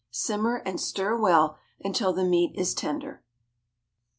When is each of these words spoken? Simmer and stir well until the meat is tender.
Simmer 0.09 0.63
and 0.65 0.81
stir 0.81 1.15
well 1.15 1.59
until 1.83 2.11
the 2.11 2.23
meat 2.23 2.53
is 2.55 2.73
tender. 2.73 3.21